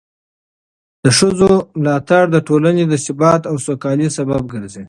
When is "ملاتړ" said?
1.79-2.23